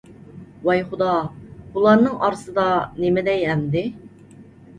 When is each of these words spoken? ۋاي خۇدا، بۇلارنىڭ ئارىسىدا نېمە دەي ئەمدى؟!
ۋاي 0.69 0.79
خۇدا، 0.93 1.09
بۇلارنىڭ 1.75 2.15
ئارىسىدا 2.25 2.65
نېمە 3.05 3.25
دەي 3.29 3.47
ئەمدى؟! 3.51 3.87